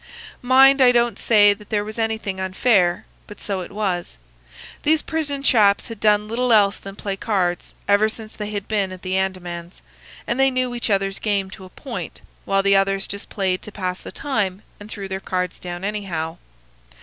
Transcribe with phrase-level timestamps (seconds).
[0.41, 4.17] Mind, I don't say that there was anything unfair, but so it was.
[4.81, 8.91] These prison chaps had done little else than play cards ever since they had been
[8.91, 9.83] at the Andamans,
[10.25, 13.71] and they knew each other's game to a point, while the others just played to
[13.71, 16.37] pass the time and threw their cards down anyhow.